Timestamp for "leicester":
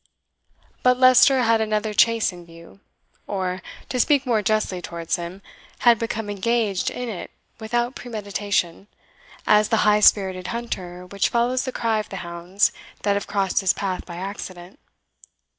0.97-1.43